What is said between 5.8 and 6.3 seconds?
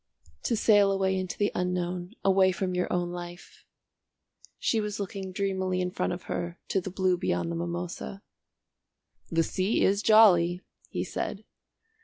front of